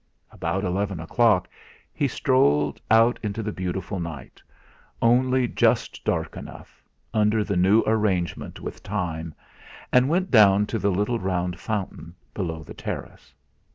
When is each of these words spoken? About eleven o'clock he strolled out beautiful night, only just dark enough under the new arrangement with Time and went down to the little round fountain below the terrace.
About 0.31 0.63
eleven 0.63 0.99
o'clock 0.99 1.47
he 1.93 2.07
strolled 2.07 2.81
out 2.89 3.21
beautiful 3.21 3.99
night, 3.99 4.41
only 4.99 5.47
just 5.47 6.03
dark 6.03 6.35
enough 6.35 6.81
under 7.13 7.43
the 7.43 7.55
new 7.55 7.83
arrangement 7.85 8.59
with 8.59 8.81
Time 8.81 9.35
and 9.93 10.09
went 10.09 10.31
down 10.31 10.65
to 10.65 10.79
the 10.79 10.89
little 10.89 11.19
round 11.19 11.59
fountain 11.59 12.15
below 12.33 12.63
the 12.63 12.73
terrace. 12.73 13.35